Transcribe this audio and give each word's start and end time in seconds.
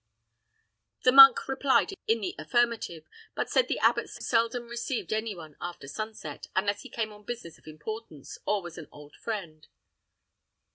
The 1.03 1.11
monk 1.11 1.47
replied 1.47 1.93
in 2.07 2.21
the 2.21 2.33
affirmative, 2.39 3.07
but 3.35 3.51
said 3.51 3.67
the 3.67 3.77
abbot 3.77 4.09
seldom 4.09 4.67
received 4.67 5.13
any 5.13 5.35
one 5.35 5.55
after 5.61 5.87
sunset, 5.87 6.47
unless 6.55 6.81
he 6.81 6.89
came 6.89 7.13
on 7.13 7.23
business 7.23 7.59
of 7.59 7.67
importance, 7.67 8.39
or 8.43 8.63
was 8.63 8.79
an 8.79 8.87
old 8.91 9.13
friend. 9.15 9.67